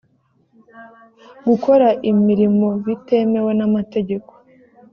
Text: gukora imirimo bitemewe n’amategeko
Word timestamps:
gukora 1.47 1.87
imirimo 2.11 2.67
bitemewe 2.85 3.51
n’amategeko 3.59 4.31